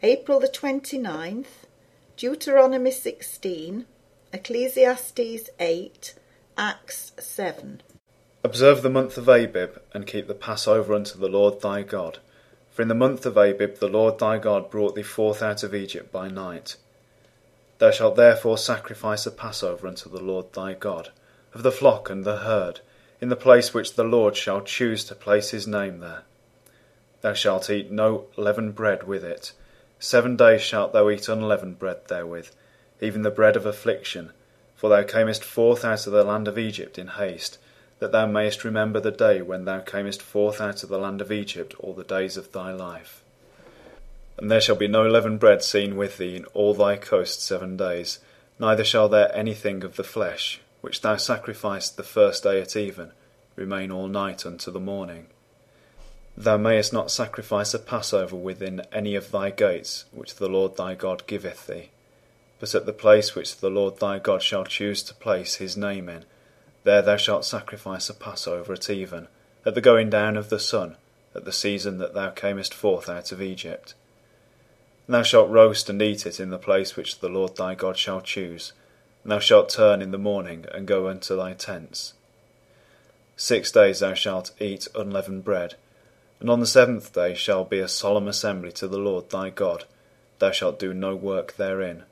[0.00, 1.66] April the 29th,
[2.16, 3.84] Deuteronomy 16,
[4.32, 6.14] Ecclesiastes 8,
[6.56, 7.82] Acts 7.
[8.44, 12.20] Observe the month of Abib, and keep the Passover unto the Lord thy God.
[12.70, 15.74] For in the month of Abib the Lord thy God brought thee forth out of
[15.74, 16.76] Egypt by night.
[17.78, 21.10] Thou shalt therefore sacrifice a Passover unto the Lord thy God,
[21.52, 22.78] of the flock and the herd,
[23.20, 26.22] in the place which the Lord shall choose to place his name there.
[27.20, 29.54] Thou shalt eat no leavened bread with it.
[30.00, 32.50] Seven days shalt thou eat unleavened bread therewith,
[33.00, 34.32] even the bread of affliction,
[34.76, 37.58] for thou camest forth out of the land of Egypt in haste,
[37.98, 41.32] that thou mayest remember the day when thou camest forth out of the land of
[41.32, 43.22] Egypt all the days of thy life.
[44.36, 47.76] And there shall be no leavened bread seen with thee in all thy coast seven
[47.76, 48.20] days,
[48.60, 53.10] neither shall there anything of the flesh, which thou sacrificed the first day at even,
[53.56, 55.26] remain all night unto the morning.
[56.40, 60.94] Thou mayest not sacrifice a Passover within any of thy gates, which the Lord thy
[60.94, 61.90] God giveth thee,
[62.60, 66.08] but at the place which the Lord thy God shall choose to place his name
[66.08, 66.24] in,
[66.84, 69.26] there thou shalt sacrifice a Passover at even,
[69.66, 70.94] at the going down of the sun,
[71.34, 73.94] at the season that thou camest forth out of Egypt.
[75.08, 78.20] Thou shalt roast and eat it in the place which the Lord thy God shall
[78.20, 78.72] choose,
[79.24, 82.12] and thou shalt turn in the morning and go unto thy tents.
[83.36, 85.74] Six days thou shalt eat unleavened bread,
[86.40, 89.84] and on the seventh day shall be a solemn assembly to the Lord thy God,
[90.38, 92.04] thou shalt do no work therein.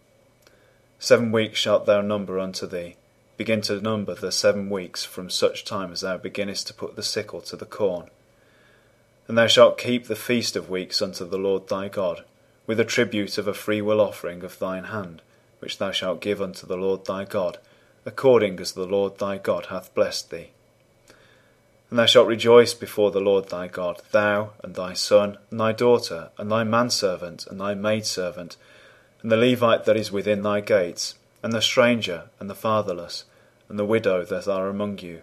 [0.98, 2.96] Seven weeks shalt thou number unto thee,
[3.36, 7.02] begin to number the seven weeks from such time as thou beginnest to put the
[7.02, 8.10] sickle to the corn.
[9.28, 12.24] And thou shalt keep the feast of weeks unto the Lord thy God,
[12.66, 15.22] with a tribute of a freewill offering of thine hand,
[15.60, 17.58] which thou shalt give unto the Lord thy God,
[18.04, 20.50] according as the Lord thy God hath blessed thee.
[21.88, 25.72] And thou shalt rejoice before the Lord thy God, thou, and thy son, and thy
[25.72, 28.56] daughter, and thy manservant, and thy maidservant,
[29.22, 33.24] and the Levite that is within thy gates, and the stranger, and the fatherless,
[33.68, 35.22] and the widow that are among you,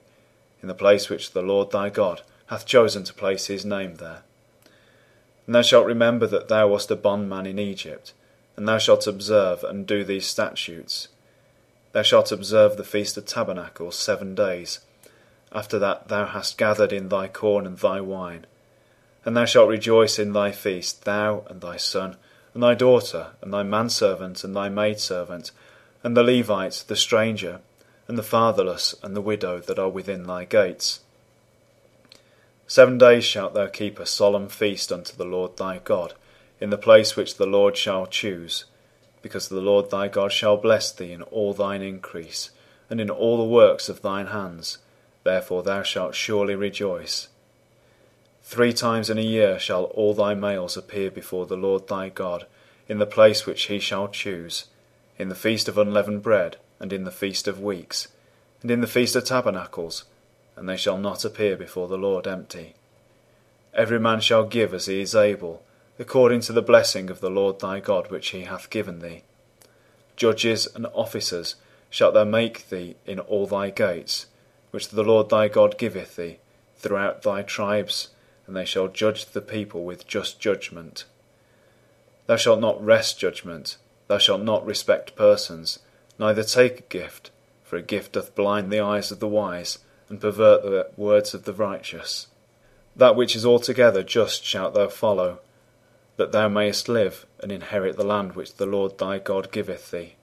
[0.61, 4.21] in the place which the Lord thy God hath chosen to place his name there.
[5.45, 8.13] And thou shalt remember that thou wast a bondman in Egypt,
[8.55, 11.09] and thou shalt observe and do these statutes.
[11.91, 14.79] Thou shalt observe the feast of tabernacles seven days,
[15.53, 18.45] after that thou hast gathered in thy corn and thy wine.
[19.23, 22.17] And thou shalt rejoice in thy feast, thou and thy son,
[22.53, 25.51] and thy daughter, and thy manservant, and thy maidservant,
[26.03, 27.61] and the Levite, the stranger,
[28.07, 31.01] and the fatherless, and the widow that are within thy gates.
[32.67, 36.15] Seven days shalt thou keep a solemn feast unto the Lord thy God,
[36.59, 38.65] in the place which the Lord shall choose,
[39.21, 42.49] because the Lord thy God shall bless thee in all thine increase,
[42.89, 44.79] and in all the works of thine hands
[45.23, 47.29] Therefore thou shalt surely rejoice.
[48.43, 52.45] Three times in a year shall all thy males appear before the Lord thy God,
[52.87, 54.65] in the place which he shall choose,
[55.17, 58.09] in the feast of unleavened bread, and in the feast of weeks,
[58.61, 60.03] and in the feast of tabernacles,
[60.55, 62.75] and they shall not appear before the Lord empty.
[63.73, 65.63] Every man shall give as he is able,
[65.97, 69.23] according to the blessing of the Lord thy God which he hath given thee.
[70.15, 71.55] Judges and officers
[71.89, 74.27] shalt thou make thee in all thy gates,
[74.73, 76.39] which the Lord thy God giveth thee,
[76.77, 78.09] throughout thy tribes,
[78.47, 81.05] and they shall judge the people with just judgment.
[82.25, 85.77] Thou shalt not wrest judgment, thou shalt not respect persons,
[86.17, 87.29] neither take a gift,
[87.63, 89.77] for a gift doth blind the eyes of the wise,
[90.09, 92.25] and pervert the words of the righteous.
[92.95, 95.37] That which is altogether just shalt thou follow,
[96.17, 100.15] that thou mayest live, and inherit the land which the Lord thy God giveth thee.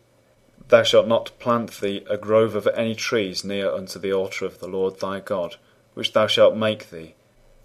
[0.71, 4.61] Thou shalt not plant thee a grove of any trees near unto the altar of
[4.61, 5.57] the Lord thy God,
[5.95, 7.17] which thou shalt make thee,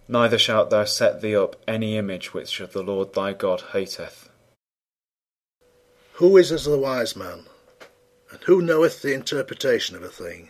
[0.07, 4.29] neither shalt thou set thee up any image which the Lord thy God hateth.
[6.13, 7.45] Who is as the wise man,
[8.31, 10.49] and who knoweth the interpretation of a thing?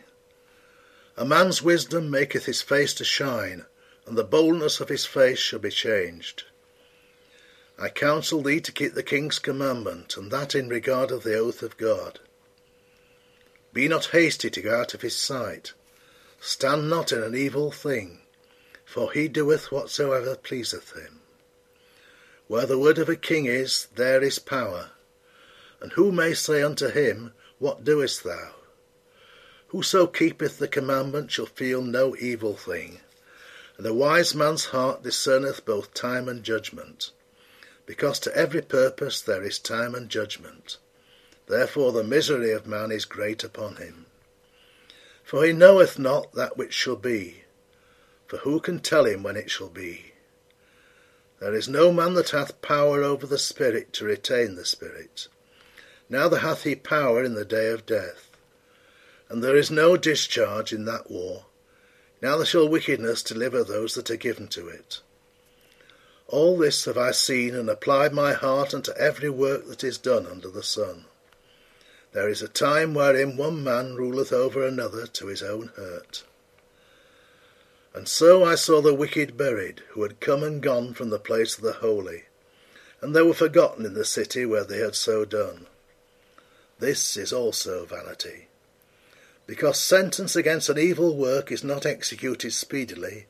[1.18, 3.66] A man's wisdom maketh his face to shine,
[4.08, 6.44] and the boldness of his face shall be changed.
[7.78, 11.62] I counsel thee to keep the king's commandment, and that in regard of the oath
[11.62, 12.22] of God.
[13.76, 15.74] Be not hasty to go out of his sight.
[16.40, 18.22] Stand not in an evil thing,
[18.86, 21.20] for he doeth whatsoever pleaseth him.
[22.48, 24.92] Where the word of a king is, there is power.
[25.82, 28.56] And who may say unto him, What doest thou?
[29.68, 33.02] Whoso keepeth the commandment shall feel no evil thing.
[33.78, 37.12] And a wise man's heart discerneth both time and judgment,
[37.86, 40.78] because to every purpose there is time and judgment.
[41.48, 44.08] Therefore the misery of man is great upon him.
[45.24, 47.44] For he knoweth not that which shall be,
[48.28, 50.14] for who can tell him when it shall be?
[51.40, 55.28] There is no man that hath power over the Spirit to retain the Spirit.
[56.10, 58.30] Neither hath he power in the day of death.
[59.30, 61.46] And there is no discharge in that war.
[62.22, 65.02] Neither shall wickedness deliver those that are given to it.
[66.28, 70.26] All this have I seen and applied my heart unto every work that is done
[70.26, 71.06] under the sun.
[72.16, 76.24] There is a time wherein one man ruleth over another to his own hurt.
[77.94, 81.58] And so I saw the wicked buried, who had come and gone from the place
[81.58, 82.24] of the holy,
[83.02, 85.68] and they were forgotten in the city where they had so done.
[86.80, 88.48] This is also vanity.
[89.46, 93.26] Because sentence against an evil work is not executed speedily,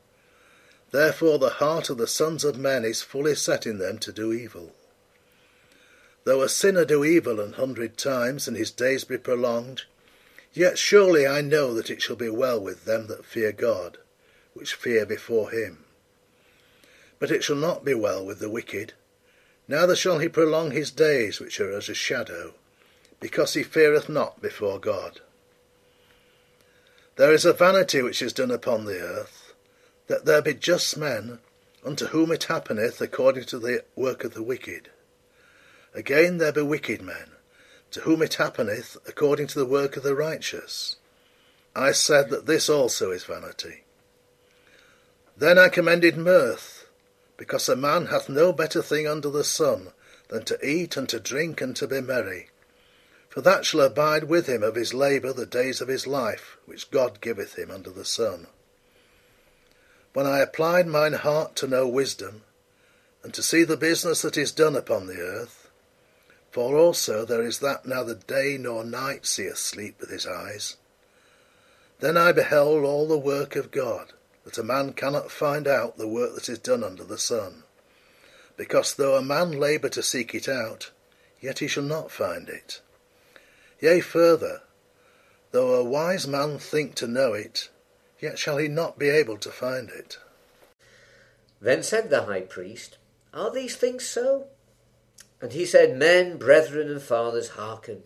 [0.92, 4.32] therefore the heart of the sons of men is fully set in them to do
[4.32, 4.76] evil.
[6.26, 9.84] Though a sinner do evil an hundred times, and his days be prolonged,
[10.52, 13.98] yet surely I know that it shall be well with them that fear God
[14.52, 15.84] which fear before him.
[17.20, 18.94] But it shall not be well with the wicked,
[19.68, 22.54] neither shall he prolong his days which are as a shadow,
[23.20, 25.20] because he feareth not before God.
[27.14, 29.54] There is a vanity which is done upon the earth,
[30.08, 31.38] that there be just men,
[31.84, 34.90] unto whom it happeneth according to the work of the wicked.
[35.96, 37.30] Again there be wicked men,
[37.92, 40.96] to whom it happeneth according to the work of the righteous.
[41.74, 43.84] I said that this also is vanity.
[45.38, 46.86] Then I commended mirth,
[47.38, 49.92] because a man hath no better thing under the sun
[50.28, 52.50] than to eat and to drink and to be merry.
[53.30, 56.90] For that shall abide with him of his labour the days of his life, which
[56.90, 58.48] God giveth him under the sun.
[60.12, 62.42] When I applied mine heart to know wisdom,
[63.22, 65.65] and to see the business that is done upon the earth,
[66.56, 70.78] for also there is that neither day nor night seeth sleep with his eyes,
[72.00, 76.08] then I beheld all the work of God, that a man cannot find out the
[76.08, 77.64] work that is done under the sun.
[78.56, 80.92] Because though a man labour to seek it out,
[81.42, 82.80] yet he shall not find it.
[83.78, 84.62] Yea, further,
[85.50, 87.68] though a wise man think to know it,
[88.18, 90.16] yet shall he not be able to find it.
[91.60, 92.96] Then said the high priest,
[93.34, 94.46] Are these things so?
[95.40, 98.02] And he said, Men, brethren, and fathers, hearken.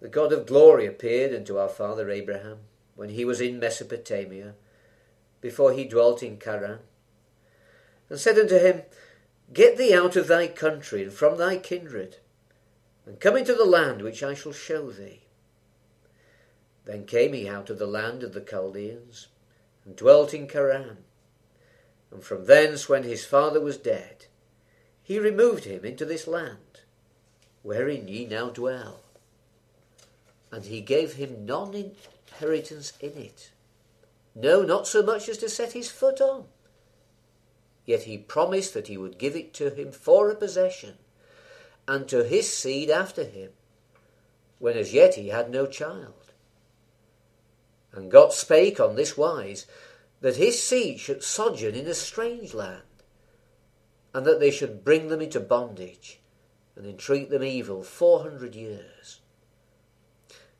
[0.00, 2.58] The God of glory appeared unto our father Abraham
[2.94, 4.54] when he was in Mesopotamia
[5.40, 6.78] before he dwelt in Charran,
[8.08, 8.82] and said unto him,
[9.52, 12.18] Get thee out of thy country and from thy kindred,
[13.04, 15.22] and come into the land which I shall show thee.
[16.84, 19.28] Then came he out of the land of the Chaldeans,
[19.84, 20.98] and dwelt in Charran.
[22.10, 24.26] And from thence, when his father was dead,
[25.02, 26.80] he removed him into this land,
[27.62, 29.00] wherein ye now dwell.
[30.50, 33.50] And he gave him none inheritance in it,
[34.34, 36.44] no, not so much as to set his foot on.
[37.84, 40.98] Yet he promised that he would give it to him for a possession,
[41.86, 43.50] and to his seed after him,
[44.58, 46.32] when as yet he had no child.
[47.92, 49.66] And God spake on this wise,
[50.20, 52.82] that his seed should sojourn in a strange land,
[54.14, 56.20] and that they should bring them into bondage,
[56.76, 59.20] and entreat them evil four hundred years.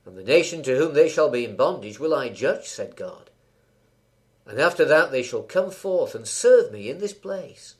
[0.05, 3.31] And the nation to whom they shall be in bondage will I judge, said God
[4.47, 7.77] and after that they shall come forth and serve me in this place.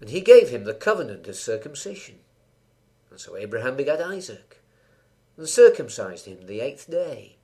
[0.00, 2.20] And he gave him the covenant of circumcision.
[3.10, 4.62] And so Abraham begat Isaac,
[5.36, 7.36] and circumcised him the eighth day.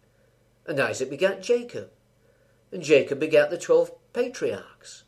[0.66, 1.90] And Isaac begat Jacob,
[2.70, 5.02] and Jacob begat the twelve patriarchs.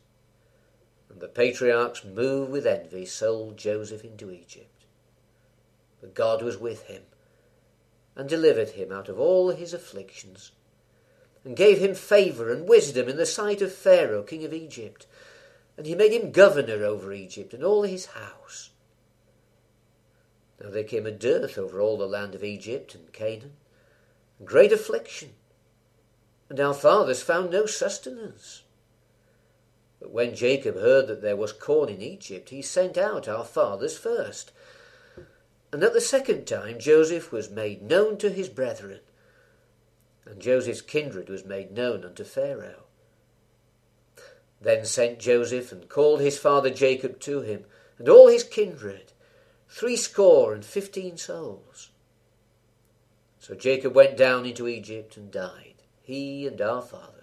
[1.17, 4.85] And the patriarchs, moved with envy, sold Joseph into Egypt.
[5.99, 7.05] But God was with him,
[8.15, 10.51] and delivered him out of all his afflictions
[11.43, 15.07] and gave him favour and wisdom in the sight of Pharaoh, king of Egypt.
[15.75, 18.69] And he made him governor over Egypt and all his house.
[20.61, 23.53] Now there came a dearth over all the land of Egypt and Canaan,
[24.37, 25.33] and great affliction,
[26.47, 28.61] and our fathers found no sustenance.
[29.99, 33.97] But when Jacob heard that there was corn in Egypt, he sent out our fathers
[33.97, 34.51] first.
[35.71, 39.01] And at the second time Joseph was made known to his brethren,
[40.25, 42.83] and Joseph's kindred was made known unto Pharaoh.
[44.61, 47.65] Then sent Joseph and called his father Jacob to him,
[47.97, 49.13] and all his kindred,
[49.67, 51.89] threescore and fifteen souls.
[53.39, 57.16] So Jacob went down into Egypt and died, he and our fathers,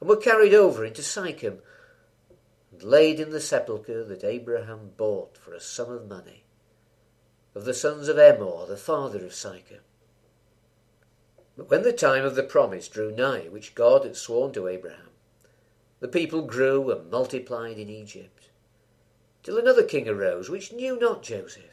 [0.00, 1.58] and were carried over into Sychem,
[2.72, 6.44] and laid in the sepulchre that Abraham bought for a sum of money,
[7.54, 9.80] of the sons of Emmor, the father of Sychem.
[11.56, 15.10] But when the time of the promise drew nigh, which God had sworn to Abraham,
[15.98, 18.48] the people grew and multiplied in Egypt,
[19.42, 21.64] till another king arose which knew not Joseph.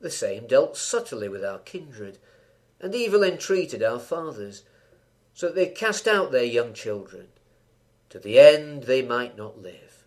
[0.00, 2.18] The same dealt subtly with our kindred,
[2.80, 4.64] and evil entreated our fathers,
[5.34, 7.26] so that they cast out their young children,
[8.08, 10.06] to the end they might not live.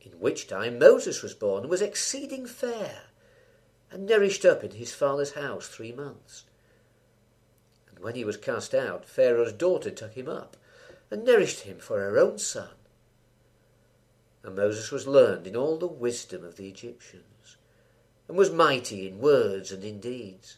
[0.00, 3.02] In which time Moses was born and was exceeding fair,
[3.90, 6.44] and nourished up in his father's house three months.
[7.90, 10.56] And when he was cast out, Pharaoh's daughter took him up
[11.10, 12.70] and nourished him for her own son.
[14.42, 17.56] And Moses was learned in all the wisdom of the Egyptians,
[18.26, 20.56] and was mighty in words and in deeds.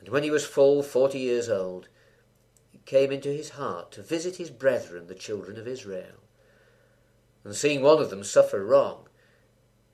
[0.00, 1.88] And when he was full forty years old,
[2.88, 6.24] came into his heart to visit his brethren, the children of Israel.
[7.44, 9.08] And seeing one of them suffer wrong,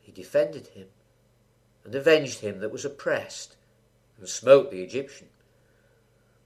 [0.01, 0.89] he defended him,
[1.85, 3.57] and avenged him that was oppressed,
[4.19, 5.29] and smote the Egyptian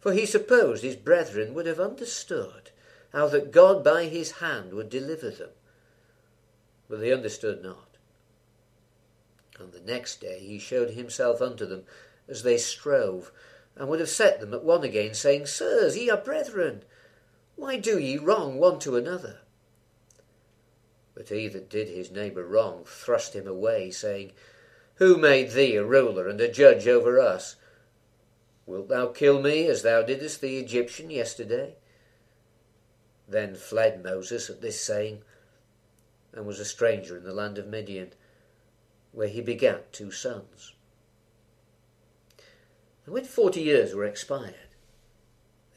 [0.00, 2.70] for he supposed his brethren would have understood
[3.12, 5.50] how that God by his hand would deliver them.
[6.88, 7.96] But they understood not.
[9.58, 11.82] And the next day he showed himself unto them
[12.28, 13.32] as they strove,
[13.78, 16.82] and would have set them at one again, saying, Sirs, ye are brethren,
[17.54, 19.38] why do ye wrong one to another?
[21.14, 24.32] But he that did his neighbour wrong thrust him away, saying,
[24.96, 27.56] Who made thee a ruler and a judge over us?
[28.66, 31.76] Wilt thou kill me as thou didst the Egyptian yesterday?
[33.28, 35.22] Then fled Moses at this saying,
[36.32, 38.12] and was a stranger in the land of Midian,
[39.12, 40.74] where he begat two sons.
[43.08, 44.68] And when forty years were expired,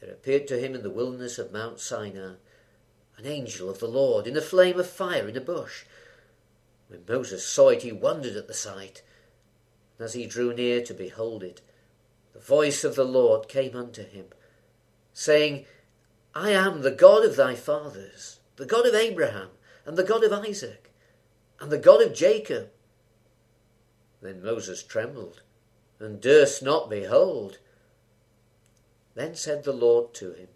[0.02, 2.34] there appeared to him in the wilderness of Mount Sinai
[3.16, 5.86] an angel of the Lord in a flame of fire in a bush.
[6.88, 9.02] When Moses saw it, he wondered at the sight,
[9.96, 11.62] and as he drew near to behold it,
[12.34, 14.26] the voice of the Lord came unto him,
[15.14, 15.64] saying,
[16.34, 19.48] I am the God of thy fathers, the God of Abraham,
[19.86, 20.92] and the God of Isaac,
[21.60, 22.68] and the God of Jacob.
[24.20, 25.40] Then Moses trembled,
[26.02, 27.58] and durst not behold.
[29.14, 30.48] Then said the Lord to him,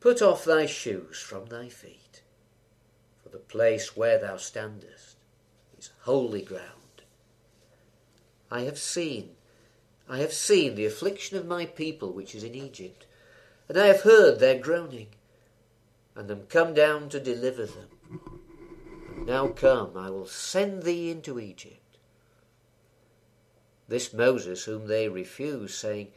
[0.00, 2.22] Put off thy shoes from thy feet,
[3.22, 5.16] for the place where thou standest
[5.78, 7.02] is holy ground.
[8.50, 9.36] I have seen
[10.10, 13.06] I have seen the affliction of my people which is in Egypt,
[13.68, 15.06] and I have heard their groaning,
[16.16, 17.88] and am come down to deliver them.
[19.14, 21.79] And now come, I will send thee into Egypt.
[23.90, 26.12] This Moses whom they refuse, saying,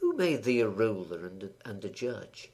[0.00, 2.50] Who made thee a ruler and a, and a judge?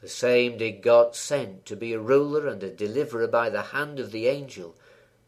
[0.00, 4.00] The same did God send to be a ruler and a deliverer by the hand
[4.00, 4.74] of the angel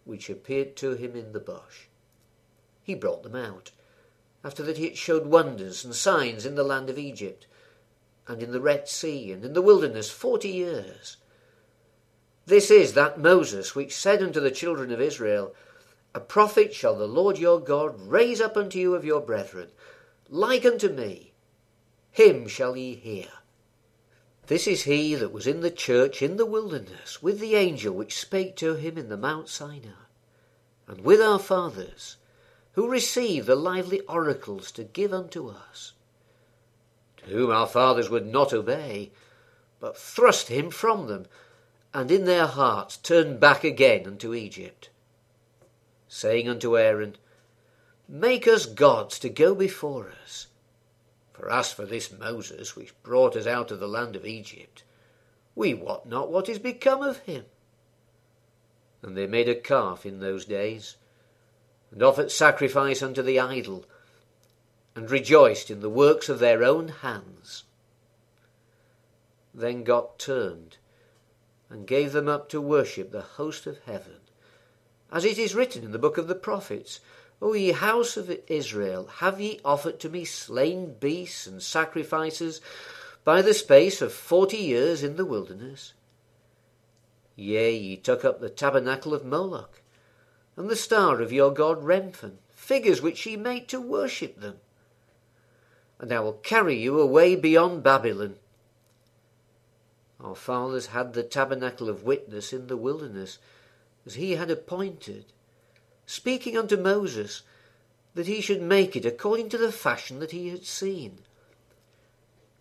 [0.05, 1.89] which appeared to him in the bush.
[2.83, 3.73] He brought them out
[4.43, 7.47] after that he had showed wonders and signs in the land of Egypt,
[8.27, 11.19] and in the Red Sea, and in the wilderness forty years.
[12.47, 15.55] This is that Moses which said unto the children of Israel,
[16.15, 19.71] A prophet shall the Lord your God raise up unto you of your brethren,
[20.29, 21.33] like unto me.
[22.11, 23.29] Him shall ye hear.
[24.49, 28.19] This is he that was in the church in the wilderness, with the angel which
[28.19, 30.09] spake to him in the Mount Sinai,
[30.89, 32.17] and with our fathers,
[32.73, 35.93] who received the lively oracles to give unto us,
[37.19, 39.13] to whom our fathers would not obey,
[39.79, 41.27] but thrust him from them,
[41.95, 44.91] and in their hearts turned back again unto Egypt,
[46.13, 47.17] saying unto Aaron,
[48.09, 50.49] Make us gods to go before us.
[51.33, 54.83] For as for this Moses, which brought us out of the land of Egypt,
[55.55, 57.45] we wot not what is become of him.
[59.03, 60.97] And they made a calf in those days,
[61.93, 63.87] and offered sacrifice unto the idol,
[64.97, 67.63] and rejoiced in the works of their own hands.
[69.55, 70.79] Then God turned
[71.69, 74.20] and gave them up to worship the host of heaven,
[75.13, 77.01] as it is written in the book of the prophets,
[77.43, 82.61] O ye house of Israel, have ye offered to me slain beasts and sacrifices
[83.25, 85.95] by the space of forty years in the wilderness?
[87.37, 89.81] Yea, ye took up the tabernacle of Moloch,
[90.57, 94.57] and the star of your god Remphan, figures which ye made to worship them.
[95.99, 98.37] And I will carry you away beyond Babylon.
[100.21, 103.39] Our fathers had the tabernacle of witness in the wilderness,
[104.07, 105.27] as he had appointed,
[106.07, 107.43] speaking unto Moses
[108.15, 111.19] that he should make it according to the fashion that he had seen.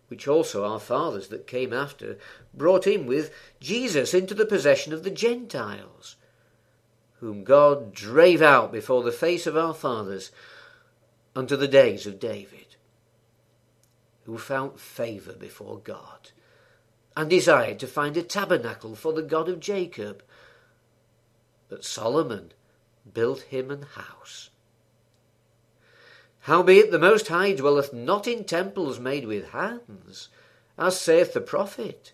[0.08, 2.18] Which also our fathers that came after
[2.52, 6.16] brought in with Jesus into the possession of the Gentiles
[7.20, 10.32] whom God drave out before the face of our fathers
[11.36, 12.76] unto the days of David,
[14.24, 16.30] who found favour before God
[17.14, 20.22] and desired to find a tabernacle for the God of Jacob.
[21.70, 22.52] But Solomon
[23.14, 24.50] built him an house.
[26.40, 30.28] Howbeit the Most High dwelleth not in temples made with hands,
[30.76, 32.12] as saith the prophet.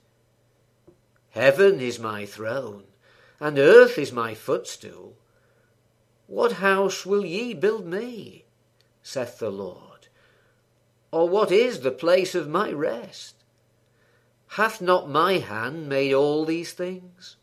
[1.30, 2.84] Heaven is my throne,
[3.40, 5.16] and earth is my footstool.
[6.26, 8.44] What house will ye build me?
[9.02, 10.08] saith the Lord.
[11.10, 13.36] Or what is the place of my rest?
[14.48, 17.36] Hath not my hand made all these things?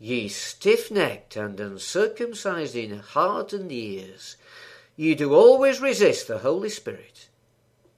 [0.00, 4.36] Ye stiff necked and uncircumcised in heart and ears,
[4.94, 7.28] ye do always resist the Holy Spirit.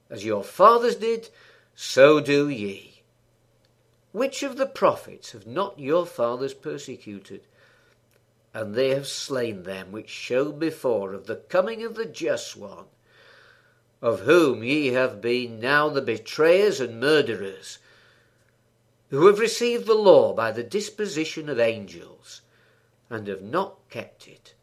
[0.08, 1.28] As your fathers did,
[1.74, 3.02] so do ye.
[4.12, 7.42] Which of the prophets have not your fathers persecuted?
[8.52, 12.86] And they have slain them which showed before of the coming of the just one,
[14.02, 17.78] of whom ye have been now the betrayers and murderers,
[19.10, 22.42] who have received the law by the disposition of angels,
[23.10, 24.54] and have not kept it.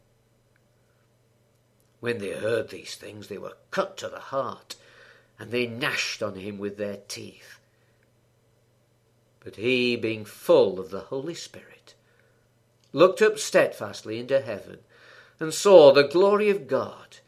[2.00, 4.76] When they heard these things, they were cut to the heart,
[5.38, 7.58] and they gnashed on him with their teeth.
[9.40, 11.94] But he, being full of the Holy Spirit,
[12.92, 14.78] looked up steadfastly into heaven,
[15.38, 17.18] and saw the glory of God,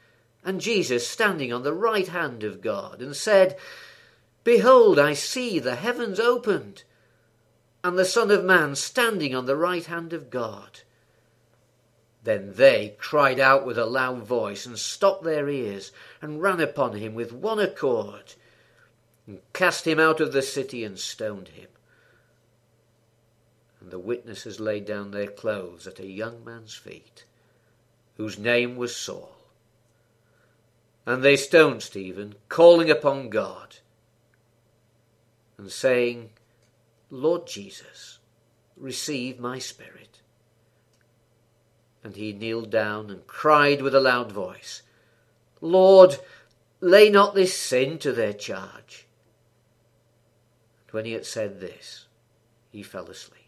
[0.43, 3.59] and Jesus standing on the right hand of God, and said,
[4.43, 6.85] Behold, I see the heavens opened,
[7.83, 10.81] and the Son of Man standing on the right hand of God.
[12.23, 16.95] Then they cried out with a loud voice, and stopped their ears, and ran upon
[16.95, 18.35] him with one accord,
[19.27, 21.69] and cast him out of the city, and stoned him.
[23.81, 27.25] And the witnesses laid down their clothes at a young man's feet,
[28.19, 29.37] whose name was Saul.
[31.07, 33.77] And they stoned Stephen, calling upon God,
[35.57, 36.31] and saying,
[37.11, 38.19] Lord Jesus,
[38.77, 40.21] receive my spirit.
[42.03, 44.83] And he kneeled down and cried with a loud voice,
[45.61, 46.17] Lord,
[46.81, 49.07] lay not this sin to their charge.
[50.87, 52.07] And when he had said this,
[52.71, 53.40] he fell asleep.